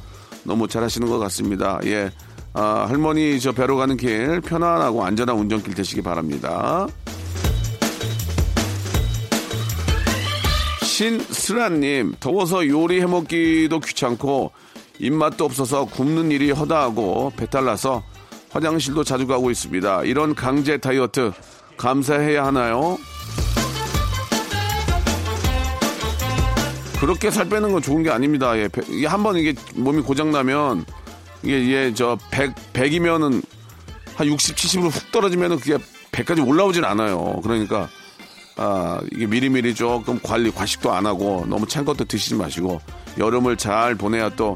너무 0.43 0.67
잘하시는 0.67 1.08
것 1.08 1.19
같습니다. 1.19 1.80
예, 1.86 2.10
아, 2.54 2.88
할머니 2.89 3.39
저 3.39 3.52
뵈러 3.52 3.76
가는 3.76 3.95
길 3.98 4.41
편안하고 4.41 5.06
안전한 5.06 5.38
운전길 5.38 5.76
되시기 5.76 6.02
바랍니다. 6.02 6.88
신스라님, 10.82 12.15
더워서 12.19 12.67
요리 12.67 13.00
해먹기도 13.02 13.80
귀찮고 13.80 14.52
입맛도 15.00 15.46
없어서 15.46 15.86
굶는 15.86 16.32
일이 16.32 16.52
허다하고 16.52 17.34
배탈 17.36 17.66
나서 17.66 18.04
화장실도 18.52 19.04
자주 19.04 19.28
가고 19.28 19.52
있습니다. 19.52 20.04
이런 20.04 20.34
강제 20.36 20.78
다이어트 20.78 21.34
감사해야 21.78 22.46
하나요? 22.46 22.98
그렇게 27.00 27.30
살 27.30 27.48
빼는 27.50 27.72
건 27.74 27.82
좋은 27.82 28.04
게 28.04 28.10
아닙니다. 28.10 28.58
예, 28.58 28.68
배- 28.70 28.82
이게 28.90 29.06
한 29.06 29.22
번 29.22 29.36
이게 29.36 29.54
몸이 29.76 30.02
고장 30.02 30.32
나면 30.32 30.86
이게 31.44 31.60
이게 31.60 31.94
저 31.94 32.18
100, 32.32 32.54
100이면은 32.74 33.44
한 34.16 34.28
60, 34.28 34.56
70으로 34.56 34.90
훅 34.90 35.12
떨어지면은 35.12 35.60
그게 35.60 35.78
100까지 36.14 36.48
올라오진 36.48 36.86
않아요. 36.86 37.42
그러니까 37.44 37.90
아, 38.56 39.02
이게 39.12 39.26
미리미리 39.28 39.76
조금 39.76 40.18
관리, 40.24 40.50
과식도 40.50 40.94
안 40.94 41.06
하고 41.06 41.46
너무 41.50 41.68
찬 41.68 41.84
것도 41.84 42.06
드시지 42.06 42.36
마시고 42.36 42.80
여름을 43.18 43.58
잘 43.58 43.96
보내야 43.96 44.30
또, 44.30 44.56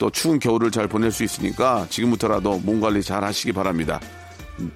또 0.00 0.10
추운 0.10 0.38
겨울을 0.38 0.70
잘 0.70 0.88
보낼 0.88 1.12
수 1.12 1.22
있으니까 1.22 1.86
지금부터라도 1.90 2.58
몸 2.60 2.80
관리 2.80 3.02
잘 3.02 3.22
하시기 3.22 3.52
바랍니다. 3.52 4.00
음, 4.58 4.72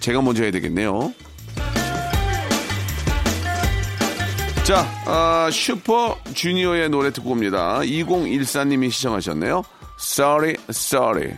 제가 0.00 0.20
먼저 0.20 0.42
해야 0.42 0.50
되겠네요. 0.50 1.14
자, 4.64 4.84
아, 5.06 5.48
슈퍼 5.52 6.18
주니어의 6.34 6.90
노래 6.90 7.12
듣고 7.12 7.30
옵니다. 7.30 7.78
2014님이 7.80 8.90
시청하셨네요. 8.90 9.62
Sorry, 10.00 10.56
sorry. 10.70 11.34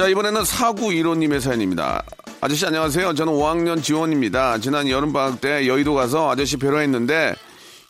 자, 0.00 0.08
이번에는 0.08 0.44
4915님의 0.44 1.40
사연입니다. 1.40 2.02
아저씨 2.40 2.64
안녕하세요. 2.64 3.12
저는 3.12 3.34
5학년 3.34 3.82
지원입니다. 3.82 4.56
지난 4.56 4.88
여름방학 4.88 5.42
때 5.42 5.68
여의도 5.68 5.92
가서 5.92 6.30
아저씨 6.30 6.56
뵈러 6.56 6.78
했는데 6.78 7.34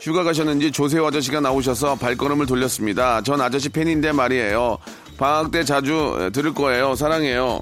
휴가 0.00 0.24
가셨는지 0.24 0.72
조세호 0.72 1.06
아저씨가 1.06 1.38
나오셔서 1.38 1.94
발걸음을 1.94 2.46
돌렸습니다. 2.46 3.22
전 3.22 3.40
아저씨 3.40 3.68
팬인데 3.68 4.10
말이에요. 4.10 4.78
방학 5.18 5.52
때 5.52 5.62
자주 5.62 6.30
들을 6.32 6.52
거예요. 6.52 6.96
사랑해요. 6.96 7.60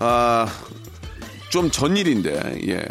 아, 0.00 0.46
좀 1.48 1.70
전 1.70 1.96
일인데, 1.96 2.60
예. 2.68 2.84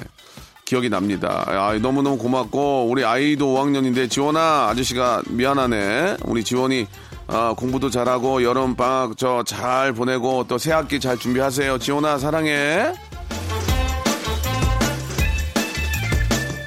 기억이 0.65 0.89
납니다. 0.89 1.43
아, 1.45 1.77
너무너무 1.79 2.17
고맙고, 2.17 2.87
우리 2.89 3.05
아이도 3.05 3.53
5학년인데, 3.53 4.09
지원아, 4.09 4.69
아저씨가 4.69 5.21
미안하네. 5.27 6.17
우리 6.25 6.43
지원이, 6.43 6.87
아, 7.31 7.53
공부도 7.55 7.91
잘하고, 7.91 8.41
여름 8.43 8.75
방학 8.75 9.15
저 9.15 9.43
잘 9.43 9.93
보내고, 9.93 10.45
또 10.47 10.57
새학기 10.57 10.99
잘 10.99 11.17
준비하세요. 11.17 11.77
지원아, 11.77 12.17
사랑해. 12.17 12.91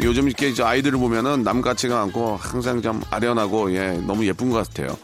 요즘 0.02 0.28
이렇게 0.28 0.52
아이들을 0.62 0.98
보면은 0.98 1.42
남 1.42 1.60
같지가 1.62 2.00
않고, 2.02 2.36
항상 2.40 2.80
좀 2.80 3.00
아련하고, 3.10 3.74
예, 3.74 4.00
너무 4.06 4.24
예쁜 4.26 4.50
것 4.50 4.68
같아요. 4.68 4.96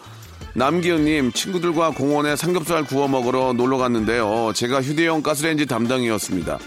남기현님 0.54 1.32
친구들과 1.32 1.90
공원에 1.90 2.36
삼겹살 2.36 2.84
구워 2.84 3.06
먹으러 3.08 3.52
놀러 3.52 3.78
갔는데요. 3.78 4.52
제가 4.54 4.80
휴대용 4.82 5.22
가스레인지 5.22 5.66
담당이었습니다. 5.66 6.58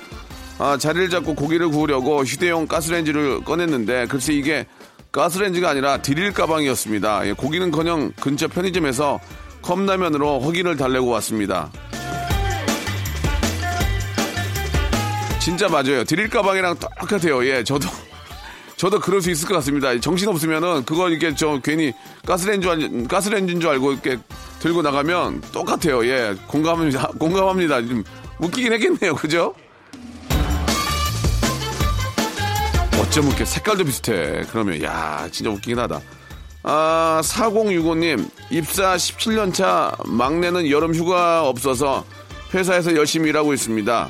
아, 0.59 0.77
자리를 0.77 1.09
잡고 1.09 1.35
고기를 1.35 1.69
구우려고 1.69 2.23
휴대용 2.23 2.67
가스레인지를 2.67 3.43
꺼냈는데 3.43 4.05
글쎄 4.07 4.33
이게 4.33 4.65
가스레인지가 5.11 5.69
아니라 5.69 6.01
드릴 6.01 6.33
가방이었습니다. 6.33 7.27
예, 7.27 7.33
고기는커녕 7.33 8.13
근처 8.19 8.47
편의점에서 8.47 9.19
컵라면으로 9.61 10.39
허기를 10.39 10.77
달래고 10.77 11.07
왔습니다. 11.07 11.69
진짜 15.39 15.67
맞아요. 15.67 16.03
드릴 16.05 16.29
가방이랑 16.29 16.77
똑같아요. 16.77 17.45
예, 17.45 17.63
저도 17.63 17.89
저도 18.77 18.99
그럴 18.99 19.21
수 19.21 19.29
있을 19.29 19.47
것 19.47 19.55
같습니다. 19.55 19.97
정신 19.99 20.29
없으면은 20.29 20.85
그거 20.85 21.09
이렇게 21.09 21.35
저 21.35 21.59
괜히 21.61 21.93
가스레인지 22.25 22.69
알- 22.69 23.07
가스레인지인 23.07 23.59
줄 23.59 23.69
알고 23.71 23.91
이렇게 23.91 24.17
들고 24.59 24.81
나가면 24.81 25.41
똑같아요. 25.51 26.05
예, 26.07 26.35
공감합니다. 26.47 27.09
공감합니다. 27.19 27.81
좀 27.85 28.03
웃기긴 28.39 28.71
했겠네요. 28.73 29.15
그죠? 29.15 29.53
어쩜 32.99 33.27
이렇게 33.27 33.45
색깔도 33.45 33.83
비슷해. 33.85 34.43
그러면 34.51 34.81
야 34.83 35.27
진짜 35.31 35.49
웃기긴 35.51 35.79
하다. 35.79 36.01
아 36.63 37.21
4065님 37.23 38.29
입사 38.51 38.95
17년 38.95 39.53
차 39.53 39.95
막내는 40.05 40.69
여름 40.69 40.93
휴가 40.93 41.47
없어서 41.47 42.05
회사에서 42.53 42.95
열심히 42.95 43.29
일하고 43.29 43.53
있습니다. 43.53 44.09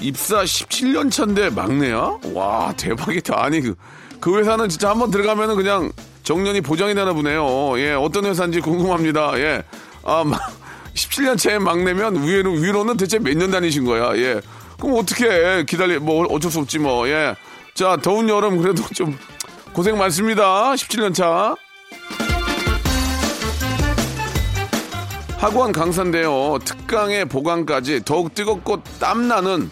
입사 0.00 0.42
17년 0.44 1.10
차인데 1.10 1.50
막내야? 1.50 2.18
와 2.34 2.72
대박이다. 2.76 3.42
아니 3.42 3.60
그, 3.60 3.74
그 4.20 4.38
회사는 4.38 4.68
진짜 4.68 4.90
한번 4.90 5.10
들어가면은 5.10 5.56
그냥 5.56 5.90
정년이 6.22 6.60
보장이 6.60 6.94
되나 6.94 7.12
보네요. 7.12 7.78
예 7.78 7.92
어떤 7.92 8.26
회사인지 8.26 8.60
궁금합니다. 8.60 9.38
예. 9.38 9.62
아, 10.04 10.22
막 10.24 10.40
17년 10.96 11.38
차에 11.38 11.58
막내면 11.58 12.22
위로, 12.26 12.52
위로는 12.52 12.96
대체 12.96 13.18
몇 13.18 13.36
년 13.36 13.50
다니신 13.50 13.84
거야? 13.84 14.16
예. 14.16 14.40
그럼 14.80 14.96
어떻게 14.98 15.26
해? 15.28 15.64
기다리, 15.64 15.98
뭐 15.98 16.24
어쩔 16.26 16.50
수 16.50 16.58
없지 16.60 16.78
뭐. 16.78 17.06
예. 17.08 17.34
자, 17.74 17.96
더운 18.02 18.28
여름 18.28 18.58
그래도 18.60 18.82
좀 18.94 19.16
고생 19.72 19.98
많습니다. 19.98 20.72
17년 20.72 21.14
차. 21.14 21.54
학원 25.36 25.70
강사인데요. 25.70 26.58
특강의 26.64 27.26
보강까지 27.26 28.02
더욱 28.06 28.34
뜨겁고 28.34 28.82
땀나는 28.98 29.70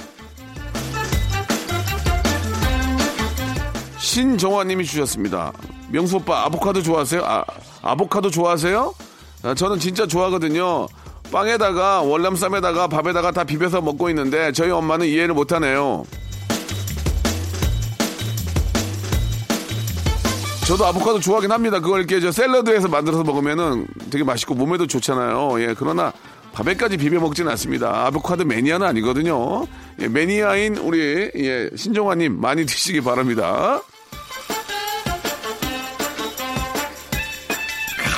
신정화님이 4.00 4.86
주셨습니다. 4.86 5.54
명수 5.90 6.16
오빠 6.16 6.46
아보카도 6.46 6.82
좋아하세요? 6.82 7.24
아, 7.24 7.44
아보카도 7.84 8.32
좋아하세요? 8.32 8.96
아, 9.44 9.54
저는 9.54 9.78
진짜 9.78 10.08
좋아하거든요. 10.08 10.88
빵에다가 11.32 12.02
월남쌈에다가 12.02 12.88
밥에다가 12.88 13.32
다 13.32 13.44
비벼서 13.44 13.82
먹고 13.82 14.10
있는데 14.10 14.52
저희 14.52 14.70
엄마는 14.72 15.08
이해를 15.08 15.34
못하네요. 15.34 16.04
저도 20.68 20.86
아보카도 20.86 21.20
좋아하긴 21.20 21.52
합니다. 21.52 21.80
그걸 21.80 22.00
이렇게 22.00 22.22
저 22.22 22.32
샐러드에서 22.32 22.88
만들어서 22.88 23.24
먹으면은 23.24 23.86
되게 24.10 24.24
맛있고 24.24 24.54
몸에도 24.54 24.88
좋잖아요. 24.88 25.62
예, 25.62 25.76
그러나 25.78 26.14
밥에까지 26.54 26.98
비벼 26.98 27.20
먹지는 27.20 27.52
않습니다. 27.52 28.06
아보카도 28.06 28.46
매니아는 28.46 28.88
아니거든요. 28.88 29.68
예, 30.00 30.08
매니아인 30.08 30.78
우리 30.78 31.30
예, 31.36 31.70
신정화님 31.76 32.40
많이 32.40 32.66
드시기 32.66 33.02
바랍니다. 33.02 33.82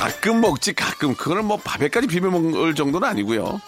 가끔 0.06 0.40
먹지 0.40 0.72
가끔 0.72 1.14
그거는 1.16 1.44
뭐 1.46 1.56
밥에까지 1.56 2.06
비벼 2.06 2.30
먹을 2.30 2.74
정도는 2.76 3.08
아니고요. 3.08 3.60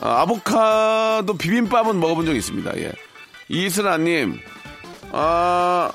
아, 0.00 0.24
보카도 0.26 1.34
비빔밥은 1.36 1.98
먹어본 1.98 2.24
적 2.26 2.36
있습니다. 2.36 2.76
예. 2.78 2.92
이슬아님, 3.48 4.38
아 5.12 5.90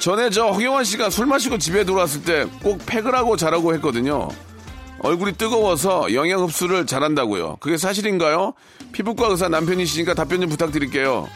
전에 0.00 0.30
저 0.30 0.46
허경환 0.48 0.84
씨가 0.84 1.10
술 1.10 1.26
마시고 1.26 1.58
집에 1.58 1.84
들어왔을 1.84 2.22
때 2.22 2.46
꼭 2.62 2.84
팩을 2.86 3.14
하고 3.14 3.36
자라고 3.36 3.74
했거든요. 3.74 4.28
얼굴이 5.00 5.32
뜨거워서 5.34 6.14
영양 6.14 6.40
흡수를 6.42 6.86
잘한다고요. 6.86 7.56
그게 7.60 7.76
사실인가요? 7.76 8.54
피부과 8.92 9.28
의사 9.28 9.48
남편이시니까 9.48 10.14
답변 10.14 10.40
좀 10.40 10.48
부탁드릴게요. 10.48 11.28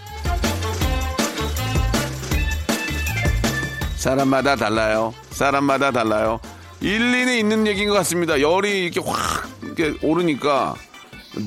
사람마다 3.96 4.56
달라요. 4.56 5.14
사람마다 5.30 5.92
달라요. 5.92 6.40
일리는 6.82 7.32
있는 7.38 7.66
얘기인 7.66 7.88
것 7.88 7.94
같습니다. 7.94 8.40
열이 8.40 8.84
이렇게 8.84 9.00
확 9.00 9.48
이렇게 9.62 9.94
오르니까 10.02 10.74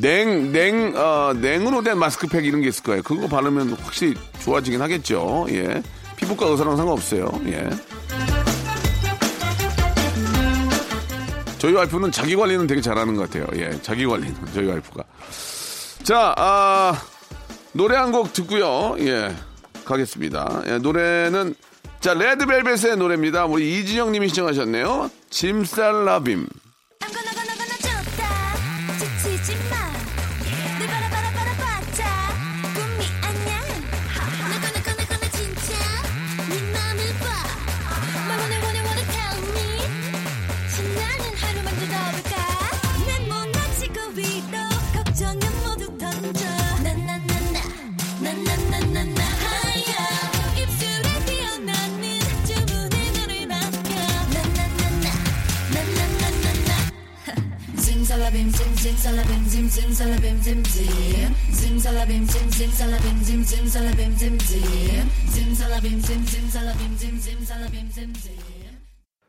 냉, 0.02 0.52
냉, 0.52 0.94
어, 0.96 1.34
냉으로 1.36 1.84
된 1.84 2.00
마스크팩 2.00 2.46
이런 2.46 2.62
게 2.62 2.70
있을 2.70 2.84
거예요. 2.84 3.04
그거 3.04 3.28
바르면 3.28 3.74
확실히 3.84 4.16
좋아지긴 4.42 4.82
하겠죠. 4.82 5.46
예. 5.50 5.84
피부과 6.16 6.48
의사랑 6.48 6.76
상관없어요. 6.78 7.30
예. 7.48 7.70
저희 11.60 11.74
와이프는 11.74 12.12
자기 12.12 12.36
관리는 12.36 12.68
되게 12.68 12.82
잘하는 12.82 13.16
것 13.16 13.30
같아요. 13.30 13.48
예. 13.56 13.80
자기 13.82 14.06
관리는 14.06 14.36
저희 14.54 14.66
와이프가. 14.68 15.04
자, 16.04 16.34
아, 16.38 16.94
노래 17.74 17.96
한 17.96 18.12
곡 18.12 18.34
듣고요. 18.34 18.96
예. 19.00 19.36
가겠습니다. 19.84 20.64
예, 20.68 20.78
노래는 20.80 21.54
자, 22.06 22.14
레드벨벳의 22.14 22.98
노래입니다. 22.98 23.46
우리 23.48 23.80
이진영 23.80 24.12
님이 24.12 24.30
시청하셨네요. 24.30 25.10
짐살라빔. 25.32 26.46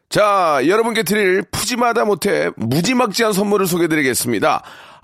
자, 0.09 0.61
여러분께 0.66 1.02
드릴 1.02 1.42
푸짐하다 1.50 2.05
못해 2.07 2.50
무지막지한 2.57 3.33
선물을 3.33 3.66
소개드리겠습니다. 3.66 4.62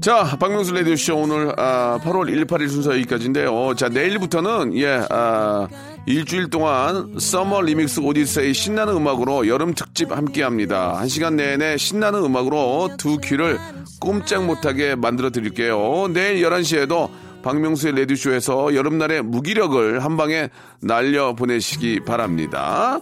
자, 0.00 0.36
박명수 0.38 0.74
라디오쇼 0.74 1.16
오늘 1.16 1.54
아, 1.58 2.00
8월 2.02 2.28
1, 2.28 2.46
8일 2.46 2.68
순서 2.68 2.92
여기까지인데요. 2.94 3.74
자, 3.76 3.88
내일부터는 3.88 4.76
예, 4.78 5.00
아, 5.08 5.68
일주일 6.06 6.50
동안 6.50 7.14
서머 7.20 7.60
리믹스 7.60 8.00
오디세이 8.00 8.52
신나는 8.52 8.94
음악으로 8.96 9.46
여름 9.46 9.74
특집 9.74 10.10
함께 10.10 10.42
합니다. 10.42 10.98
한 10.98 11.06
시간 11.06 11.36
내내 11.36 11.76
신나는 11.76 12.24
음악으로 12.24 12.96
두 12.98 13.18
귀를 13.18 13.60
꼼짝 14.00 14.44
못하게 14.44 14.96
만들어 14.96 15.30
드릴게요. 15.30 16.08
내일 16.12 16.42
11시에도 16.42 17.08
박명수의 17.42 17.94
라디오쇼에서 17.94 18.74
여름날의 18.74 19.22
무기력을 19.22 20.02
한 20.02 20.16
방에 20.16 20.48
날려 20.80 21.34
보내시기 21.34 22.00
바랍니다. 22.00 23.00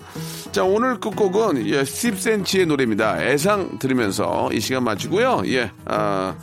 자, 0.53 0.65
오늘 0.65 0.99
끝곡은 0.99 1.67
예, 1.67 1.85
십센치의 1.85 2.67
노래입니다. 2.67 3.23
애상 3.23 3.79
들으면서 3.79 4.51
이 4.53 4.61
시간 4.61 4.85
마치고요. 4.85 5.43
예, 5.47 5.71
아, 5.85 6.35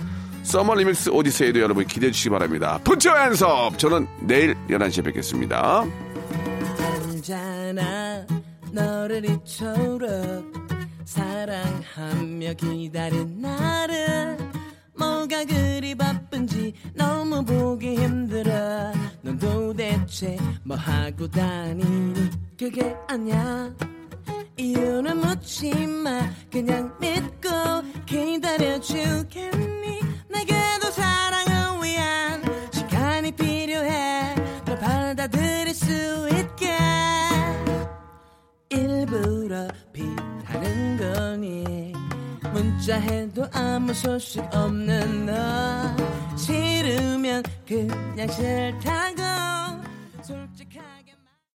서머 0.43 0.75
리믹스 0.75 1.09
오디세이도 1.09 1.59
여러분 1.59 1.85
기대해 1.85 2.11
주시기 2.11 2.29
바랍니다. 2.29 2.79
Put 2.83 3.17
your 3.25 3.43
hands 3.43 3.64
up! 3.64 3.77
저는 3.77 4.07
내일 4.21 4.55
11시에 4.69 5.03
뵙겠습니다. 5.03 5.83
괜찮아 7.27 8.25
너를 8.71 9.25
이토록 9.25 10.53
사랑하며 11.03 12.53
기다린 12.53 13.41
나를 13.41 14.37
뭐가 14.97 15.43
그리 15.45 15.95
바쁜 15.95 16.26
지 16.67 16.73
너무 16.93 17.45
보기 17.45 17.95
힘들어. 17.95 18.91
넌 19.21 19.37
도대체 19.39 20.37
뭐 20.63 20.75
하고 20.75 21.27
다니니? 21.29 22.29
그게 22.59 22.93
아냐 23.07 23.73
이유는 24.57 25.17
묻지 25.17 25.71
마. 25.87 26.29
그냥 26.51 26.93
믿고 26.99 27.49
기다려주겠니? 28.05 30.01
내게도 30.29 30.91
사랑을 30.91 31.83
위한 31.83 32.43
시간이 32.73 33.31
필요해. 33.31 34.35
널 34.65 34.79
받아들일 34.79 35.73
수 35.73 36.27
있게. 36.29 36.75
일부러 38.69 39.67
피하는 39.93 40.97
거니? 40.97 41.93
문자해도 42.51 43.45
아무 43.53 43.93
소식 43.93 44.41
없는 44.53 45.27
너 45.27 46.16
싫으면 46.47 47.43
그냥 47.67 48.31
싫다고. 48.31 49.76